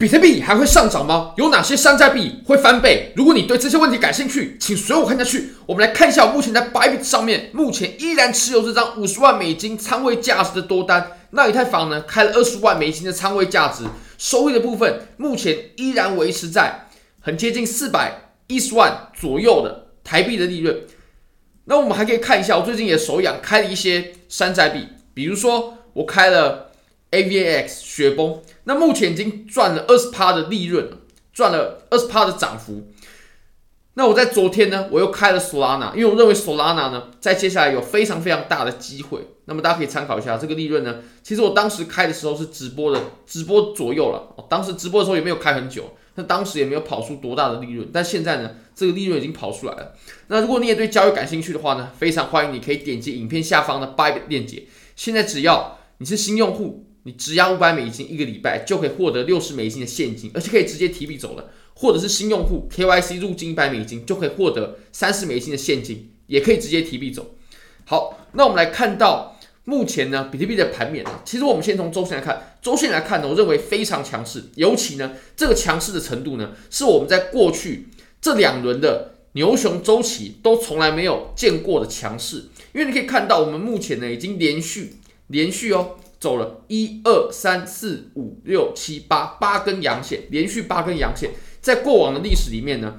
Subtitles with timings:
[0.00, 1.34] 比特币还会上涨吗？
[1.36, 3.12] 有哪些山寨币会翻倍？
[3.16, 5.50] 如果你对这些问题感兴趣，请随我看下去。
[5.66, 11.04] 我们来看一下，目前在 Bybit 上面，目前依然持有这张五十万美金仓位价值的多单。
[11.30, 13.82] 那以太坊呢，开了二十万美金的仓位价值，
[14.16, 16.86] 收益的部分目前依然维持在
[17.20, 20.78] 很接近四百一十万左右的台币的利润。
[21.64, 26.67] 那我们还可以看一下，我最近也手痒开了一些山寨币，比如说我开了。
[27.10, 30.90] AVAX 雪崩，那目前已经赚了二十趴的利润，
[31.32, 32.88] 赚了二十趴的涨幅。
[33.94, 39.26] 那我在昨天呢，我又开了 Solana，因为我认为 Solana 呢，在接下来有非常非常大的机会。
[39.46, 44.44] 那么大家可以参考一下这个利润呢，其实我当时开的时候是直播的，直播左右了。
[44.48, 47.88] 当时直播的时候也没有开很久，那当时也没有跑出多大的利润。
[47.92, 49.94] 但现在呢，这个利润已经跑出来了。
[50.28, 54.64] 那如果你也对交易感兴趣的话呢，非常欢迎你可以点击影片下方的 Buy 链接。
[54.94, 56.84] 现在只要你是新用户。
[57.08, 61.50] 你质押五百美金一个礼拜就可以获得六十美金的现金，而且可以直接提币走了。
[61.72, 67.34] 或者是新用户 KYC 入金一百美金就可以获得三十美金的现金，也可以直接提币走。
[67.86, 77.88] 好，那我们来看到目前呢，比特币的盘面啊，其实我们先从周线来看，周线来看呢，我认为非常强势，尤其呢，这个强势的程度呢，是我们在过去
[78.20, 82.48] 这两轮的牛熊周期都从来没有见过的强势。
[82.74, 84.96] 因为你可以看到，我们目前呢已经连续
[85.28, 85.96] 连续哦。
[86.20, 92.96] 走了一二三四五六七八八根阳线，连续八根阳线，在过往的历史里面呢，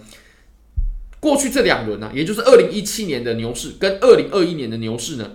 [1.19, 5.31] 过去这两轮呢，也就是二零一七年的牛市跟二零二一年的牛市呢，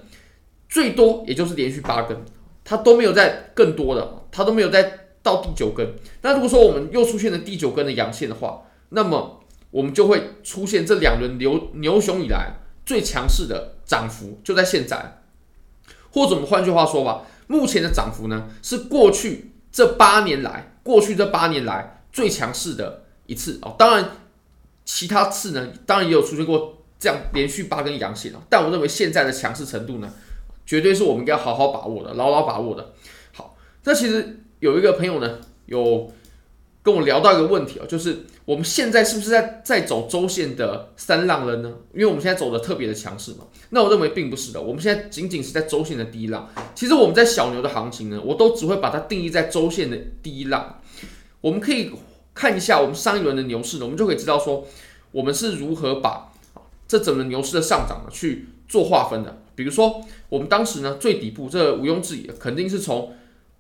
[0.67, 2.25] 最多也就是连续八根，
[2.65, 5.95] 它都没有在更多的，它都没有在到第九根。
[6.23, 12.55] 那如果说我们又出现了第九根的阳线的话，那么我们就会出现这两轮牛牛熊以来
[12.87, 15.23] 最强势的涨幅就在现在，
[16.11, 17.27] 或者我们换句话说吧。
[17.47, 23.75] 目前的涨幅呢，是过去这八年来，过去这八年来最强势的一次哦。
[23.79, 24.11] 当然，
[24.85, 28.39] 其他次呢，当然也有出现过这样连续八根阳线哦。
[28.49, 30.13] 但我认为现在的强势程度呢，
[30.65, 32.93] 绝对是我们应该好好把握的，牢牢把握的。
[33.33, 36.13] 好，那其实有一个朋友呢，有。
[36.85, 41.73] 跟我聊到一个问题啊，就是我们现在是不是在在走周线的三浪了呢？
[41.95, 43.47] 因为我们现在走的特别的强势嘛。
[43.71, 46.47] 那我认为并不是的，我们现在仅仅是在周线的第一浪。
[46.75, 50.79] 其实我们在小牛的行情呢，我都只会把它定义在周线的第一浪。
[51.41, 51.91] 我们可以
[52.35, 54.67] 看一下我们上一轮的牛市呢，我们就可以知道说
[55.11, 56.31] 我们是如何把
[56.87, 59.39] 这整个牛市的上涨呢去做划分的。
[59.55, 63.15] 比如说我们当时呢最底部，这毋庸置疑肯定是从。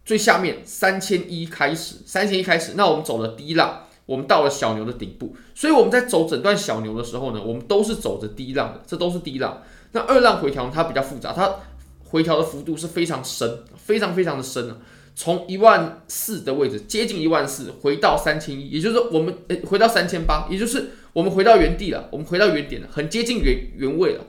[0.04, 9.62] 最下面三千一开始，三千一开始，那我们走了第一浪，我们到了小牛的顶部，所以我们在走整段小牛的时候呢，我们都是走着第一浪的，这都是第一浪。
[9.92, 11.54] 那二浪回调它比较复杂，它
[12.04, 14.76] 回调的幅度是非常深，非常非常的深啊，
[15.14, 24.24] 从一万四的位置接近一万四，回到三千一，也就是我们诶回到三千八，也就是我们回到原地了，我们回到原点了，很接近原原位了。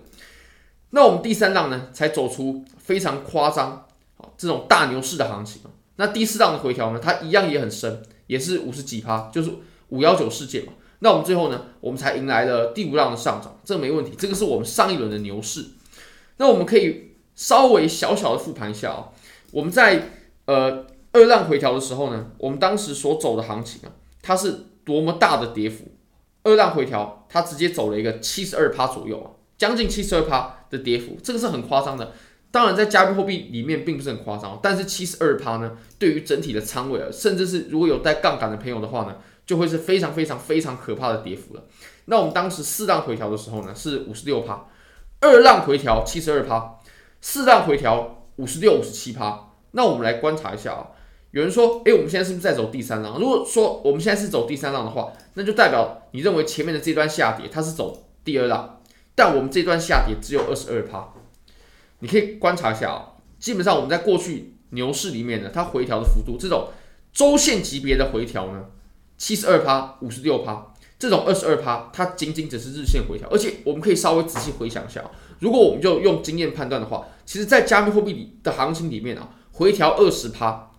[0.92, 3.84] 那我们第三浪呢，才走出非常夸张。
[4.38, 5.62] 这种大牛市的行情，
[5.97, 9.51] 那第四浪的回调呢，它一样也很深，也是五十几趴，就是
[9.90, 10.73] 五幺九事件嘛。
[11.00, 14.13] 那我们最后呢，我们才迎来了第五浪的上涨，这个没问题。
[14.18, 15.66] 这个是我们上一轮的牛市。
[16.38, 19.09] 那我们可以稍微小小的复盘一下啊，
[19.51, 20.09] 我们在
[20.45, 23.91] 呃二浪回调的时候呢，我们当时所走的行情啊，
[24.22, 25.85] 它是多么大的跌幅？
[26.44, 32.13] 二浪回调，它直接走了一个七十二趴左右啊，将近七十二趴的跌幅，这个是很夸张的。
[32.56, 41.66] 当然，在加密货币里面并不是很夸张，但是七十二趴呢，对于整体的仓位，甚至是如果有带杠杆的朋友的话呢，就会是非常非常非常可怕的跌幅了。
[42.06, 44.68] 那我们当时四浪回调的时候呢，是五十六趴，
[45.20, 46.76] 二浪回调七十二趴，
[47.20, 49.50] 四浪回调五十六、五十七趴。
[49.72, 50.88] 那我们来观察一下啊，
[51.32, 53.20] 有人说，诶，我们现在是不是在走第三浪？
[53.20, 58.80] 如果说我们现在是走第三浪的话，那就代表你认为前面的这段下跌它是走第二浪，
[59.14, 61.10] 但我们这段下跌只有二十二趴。
[62.06, 66.70] 你可以观察一下啊，基本上我们在过去牛市里面呢，它回调的幅度，这种
[67.12, 68.66] 周线级别的回调呢，
[69.18, 73.28] 七十二趴、五十六趴，这种二十二趴，它仅仅只是日线回调。
[73.31, 75.04] 而且我们可以稍微仔细回想一下，
[75.40, 80.69] 如果我们就用经验判断的话，其实，在加密货币里的行情里面啊，回调二十趴，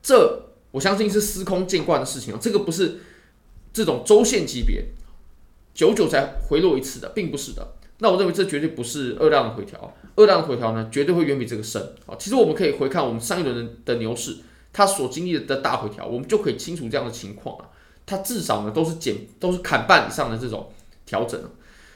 [0.00, 3.00] 这我相信是司空见惯的事情啊，这个不是
[3.72, 4.84] 这种周线级别，
[5.74, 7.72] 久久才回落一次的，并不是的。
[8.00, 11.80] 那我认为这绝对不是二浪的回调，二浪的回调呢，绝对会远比这个深。
[12.06, 14.36] 啊，其实我们可以回看我们上一轮的牛市，
[14.72, 17.68] 它所经历的大回调，我们就可以清楚这样的情况啊。
[18.06, 20.72] 它至少呢都是减，都是砍半以上的这种
[21.06, 21.40] 调整。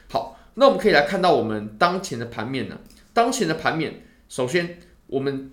[0.09, 2.79] 好，那我们可以来看到我们当前的盘面呢，
[3.11, 5.51] 当前的盘面，首先我们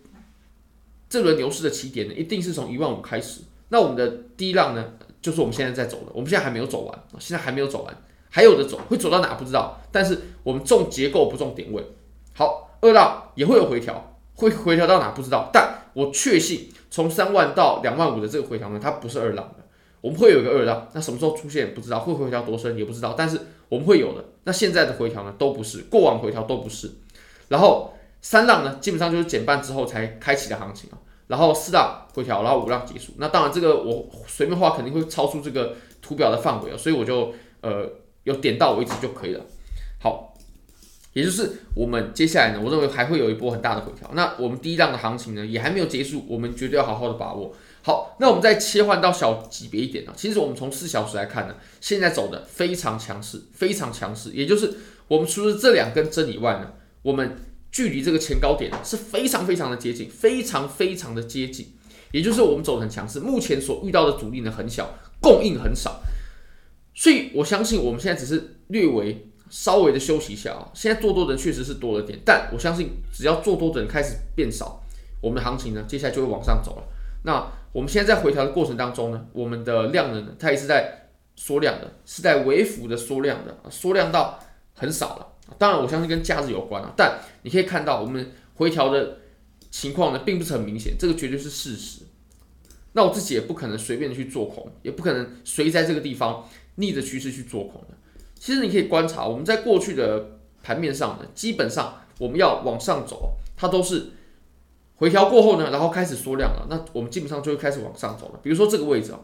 [1.08, 3.40] 这轮牛市的起点呢，一定是从一万五开始。
[3.70, 4.06] 那我们的
[4.36, 8.02] 第一浪呢，就是我们现在在走的，我们现在还没有走完，现在还没有走完，
[8.34, 11.84] 还有的走，会走到哪不知道，但是我们重结构不重点位。
[12.32, 19.64] 好，二浪也会有回调，会回调到哪不知道，但我确信从三万到两万五的这个回调呢，它不是二浪的，
[20.00, 23.38] 我们会有一个二浪，那什么时候出现不知道，会回调多深也不知道，但是
[23.68, 24.24] 我们会有的。
[24.44, 26.90] 那现在的回调呢，都不是，过往回调都不是，
[27.48, 27.92] 然后
[28.22, 30.96] 三浪呢，基本上就是减半之后才开启的行情啊。
[31.28, 33.12] 然后四浪回调，然后五浪结束。
[33.16, 37.32] 那当然，这个我随便画肯定会超出这个图表的范围啊，所以我就
[37.62, 37.88] 呃
[38.24, 39.44] 有点到为止就可以了。
[40.00, 40.34] 好，
[41.12, 44.10] 也就是我们接下来呢，我认为还会有一波很大的回调。
[44.14, 47.54] 那我们第一浪的行情呢，也还没有结束，我们绝对要好好的把握。
[47.82, 54.30] 好，那我们再切换到小级别一点呢，其实我们从四小时来看呢，现在走的非常强势，非常强势。
[54.32, 54.74] 也就是
[55.08, 56.72] 我们除了这两根针以外呢，
[57.02, 57.36] 我们。
[57.72, 61.72] 距离这个前高点是非常非常的接近，非常非常的接近，
[62.10, 64.90] 也就是我们走的很强势，目前所遇到的阻力呢很小，
[65.22, 66.02] 供应很少，
[66.94, 70.70] 所以我相信我们现在只是略微稍微的休息一下啊。
[70.74, 74.82] 现在做多的人确实是多了点，但我相信只要做多的人开始变少，
[75.20, 76.84] 我们的行情呢接下来就会往上走了。
[77.24, 84.38] 那我们现在在回调的过程当中呢，我们的量能呢它也是在缩量的，是在微幅的缩量的，缩量到
[84.74, 85.28] 很少了。
[85.58, 89.18] 当然，我相信跟价值有关啊，但你可以看到我们回调的
[89.70, 92.02] 情况呢，并不是很明显，这个绝对是事实。
[92.92, 96.46] 那我自己也不可能随便的去做空，也不可能随在这个地方
[96.76, 97.88] 逆着趋势去做空的。
[98.34, 104.10] 其实你可以观察，我们在过去的盘面上呢，基本上我们要往上走，它都是
[104.96, 108.40] 回调过后呢，然后开始缩量了，那我们基本上就会开始往上走了。
[108.42, 109.20] 比如说这个位置啊，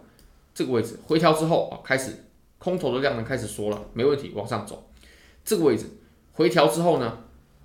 [0.55, 2.13] 这个位置回调之后啊，开始
[2.59, 4.91] 空头的量能开始缩了，没问题，往上走。
[5.45, 5.87] 这个位置。
[6.33, 7.19] 回调之后呢，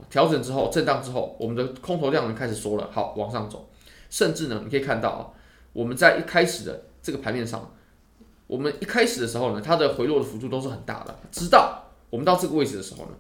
[0.09, 3.69] 调整之后，震荡之后，我们的空头量能开始缩了，好，往上走。
[4.09, 5.29] 甚至呢，你可以看到啊，
[5.73, 7.71] 我们在一开始的这个盘面上，
[8.47, 13.11] 我们一开始的时候呢，它的回落的幅度都是很大的，直到我们到这个位置的时候呢，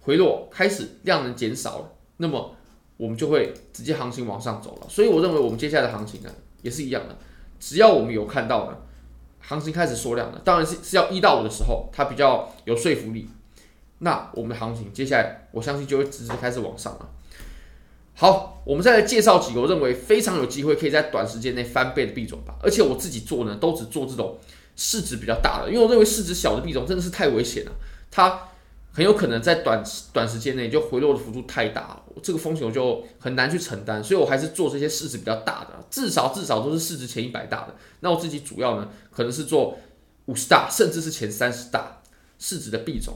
[0.00, 2.54] 回落开始量能减少了，那么
[2.96, 4.86] 我们就会直接行情往上走了。
[4.88, 6.30] 所以我认为我们接下来的行情呢，
[6.62, 7.16] 也是一样的，
[7.58, 8.76] 只要我们有看到呢，
[9.40, 13.28] 行情开始缩量了，当然是是要一到五的时候，它比较有说服力。
[13.98, 17.08] 那我们的行情接下来，我相信就会直接开始往上了。
[18.20, 22.54] 好，我们再来介绍几个我认为非常有机会可以在短时间内翻倍的币种吧。
[22.62, 24.36] 而且我自己做呢，都只做这种
[24.76, 27.72] 市值比较大的，因为我认为市值小的币种真的是太危险了，
[28.10, 28.48] 它
[28.92, 29.82] 很有可能在短
[30.12, 37.74] 短时间内就回落的幅度太大了，这个风险我就很难去承担，所以我还是做这些市值比较大的，至少至少都是市值前一百大的。
[38.00, 39.78] 那我自己主要呢，可能是做
[40.26, 42.02] 五十大，甚至是前三十大
[42.38, 43.14] 市值的币种。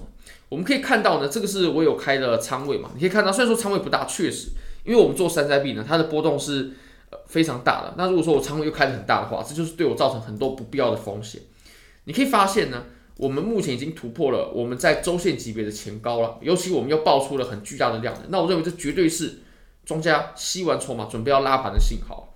[0.49, 2.93] 我们可以看到呢，这个是我有开的仓位嘛？
[2.95, 4.49] 你可以看到，虽然说仓位不大，确实，
[4.85, 6.73] 因为我们做山寨币呢，它的波动是
[7.11, 7.95] 呃非常大的。
[7.97, 11.41] 那如果说我仓位又开得很大的话，这就是对我造成很多不必要的风险。
[12.05, 12.85] 你可以发现呢，
[13.17, 19.39] 我们目前已经突破了我们在周线级别的前高了，尤其我们又爆出了很巨大的量能，那我认为这绝对是
[19.87, 22.35] 庄家吸完筹码准备要拉盘的信号。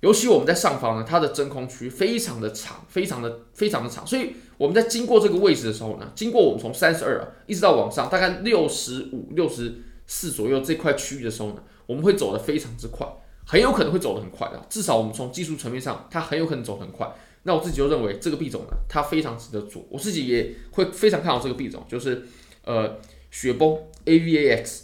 [0.00, 9.80] 尤其我们在上方呢，它的真空区非常的长，非常的非常的长，所以我们在经过这个位置的时候呢，经过我们从三十二啊一直到往上大概六十五、六十
[10.14, 13.06] 四左右这块区域的时候呢，我们会走得非常之快，
[13.46, 14.62] 很有可能会走得很快的。
[14.68, 17.10] 至少我们从技术层面上，它很有可能走得很快。
[17.44, 22.26] 那我自己就认为这个币种呢，它非常值得做，我自己也会非常看好这个币种，就是
[22.64, 22.98] 呃
[23.30, 24.82] 雪崩 AVAX。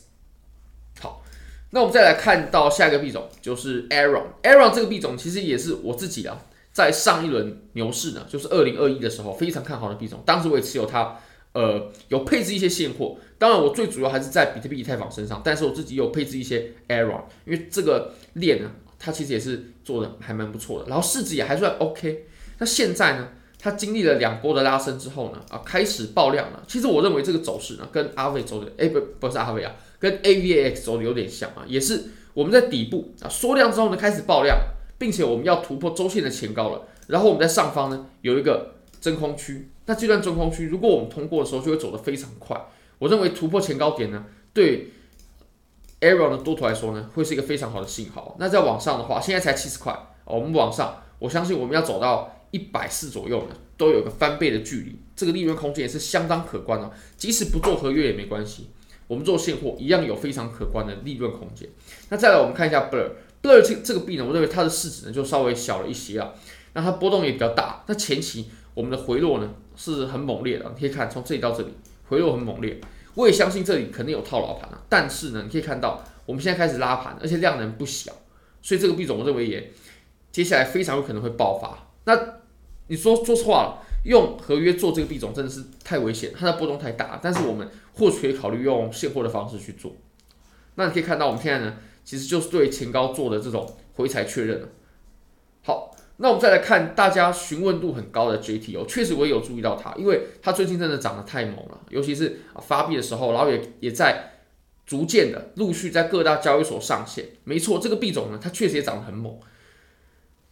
[0.98, 1.22] 好
[1.72, 4.28] 那我们再来看到下一个币种，就是 Aron。
[4.42, 6.40] Aron 这个币种其实也是我自己啊，
[6.72, 10.22] 在上一轮牛市呢，就是二零二一的时候非常看好的币种。
[10.24, 11.20] 当时我也持有它，
[11.52, 13.16] 呃，有配置一些现货。
[13.38, 22.26] 当然，我最主要还是在比特币、以太坊身上，但是我自己有配置一些 a r r o n 因为这个链呢，它其实也是做的还蛮不错的，然后市值也还算 OK。
[22.58, 23.28] 那现在呢，
[23.58, 26.62] 它经历了两波的拉升之后呢，啊，开始爆量了。
[26.66, 29.74] 其实我认为这个走势呢，跟阿伟走的，哎，不，不是阿伟啊。
[30.00, 34.56] 跟 AVAX 走的有点像啊，也是我们在底部啊缩量之后呢，开始爆量，
[34.96, 36.82] 并且我们要突破周线的前高了。
[37.08, 42.62] 然后我们在上方呢有一个真空区，那这段真空区如果我们通过的时候，就会走得非常快。
[42.98, 44.90] 我认为突破前高点呢，对
[46.02, 48.36] Aron 的多头来说呢，会是一个非常好的信号。
[48.38, 56.90] 那再往上的话，现在才七十块，我们往上，我相信我们要走到一百四左右呢，都有个翻倍的距离，这个利润空间也是相当可观的。
[57.16, 58.68] 即使不做合约也没关系。
[59.06, 61.66] 我们做现货一样有非常可观的利润空间。
[62.10, 66.34] 那再来我们看一下 Blur，Blur 这这个币呢，我认为它的市值呢就稍微小了一些啊。
[66.74, 67.82] 那它波动也比较大。
[67.86, 71.72] 那前期我们的回落呢是很猛烈的，你可以看从这里到这里
[72.08, 72.78] 回落很猛烈。
[73.14, 74.82] 我也相信这里肯定有套牢盘啊。
[74.88, 78.12] 但是呢，你可以看到我们现在开始拉盘，而且量能不小，
[78.60, 79.72] 所以这个币种我认为也
[80.30, 81.88] 接下来非常有可能会爆发。
[82.04, 82.34] 那
[82.88, 87.18] 你说说实话了，用合约做这个币种真的是太危险，它的波动太大。
[87.22, 89.92] 但是我们或许可以考虑用现货的方式去做。
[90.74, 94.68] 那你可以看到，我们现在呢，其实就是对前高做的这种回踩确认了。
[96.20, 104.32] 那我们再来看大家询问度很高的 JTO，确实我也有注意到它，因为它最近真的涨得太猛了，尤其是发币的时候，然后也也在
[104.84, 107.24] 逐渐的陆续在各大交易所上线。
[107.44, 109.38] 没错，这个币种呢，它确实也涨得很猛。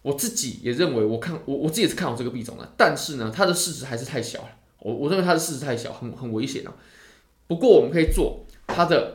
[0.02, 4.48] 我自己也认为，我看我我自己也是看好这个币种的，但是呢，它的市值还是太小了。
[4.78, 6.72] 我我认为它的市值太小，很很危险啊。
[7.48, 9.14] 不过我们可以做它的。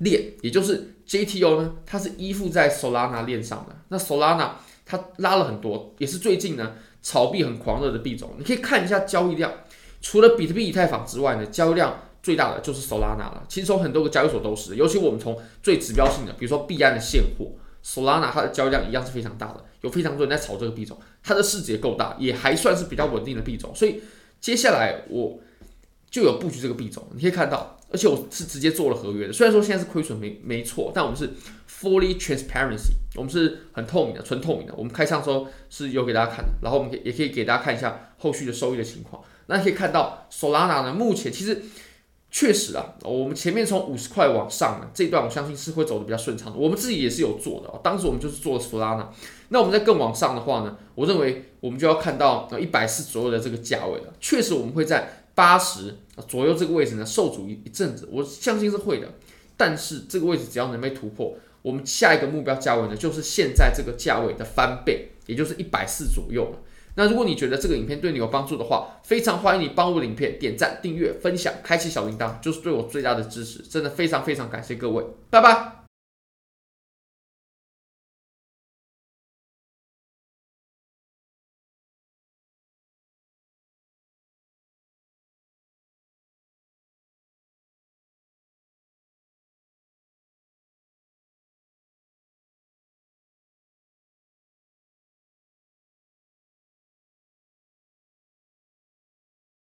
[0.00, 3.74] 链，也就是 JTO 呢，它是依附在 Solana 链上的。
[3.88, 4.50] 那 Solana
[4.90, 8.34] 它拉了很多，也是最近呢炒币很狂热的币种。
[8.38, 9.52] 你可以看一下交易量，
[10.00, 13.44] 除了比特币、以太坊之外呢，交易量最大的就是 Solana 了。
[13.48, 17.52] 其实从很多个交易所都是，尤其我们从最指标性的，比如说币安的现货
[17.84, 23.70] ，Solana 它的交易量一样是非常大的，有非常多人在炒这个币种，它的市值也够大，也还算是比较稳定的币种。
[23.74, 24.00] 所以
[24.40, 25.38] 接下来我
[26.10, 27.77] 就有布局这个币种，你可以看到。
[27.90, 31.30] 而且我是直接做了合约的，虽然说现在是亏损没没错，但我们是
[31.66, 34.74] fully transparency，我们是很透明的，纯透明的。
[34.76, 39.22] 我们开仓时候是有给大家看的，然后我们也可以给大家看一下后续的收益的情况。
[39.46, 41.62] 那可以看到 Solana 呢，目前其实
[42.30, 46.58] 确实啊，我们前面从五十块往上呢，这一段我相信是会走的比较顺畅的。
[46.58, 49.06] 我们自己也是有做的，当时我们就是做了 Solana。
[49.48, 54.12] 那我们在更往上的话呢，我认为我们就要看到一百四左右的这个价位了。
[54.20, 55.24] 确实我们会在。
[55.38, 55.94] 八十
[56.26, 59.06] 左右这个位置呢，受阻一一阵子，我相信是会的。
[59.56, 66.58] 但是这个位置只要能被突破，我们下一个目标价位呢，就是现在这个价位的翻倍，也就是一百四左右了。
[66.96, 73.60] 那如果你觉得这个影片对你有帮助的话，非常欢迎你帮我影片点赞、订阅、分享、开启小铃铛，就是对我最大的支持。
[73.60, 75.77] 真的非常非常感谢各位，拜拜。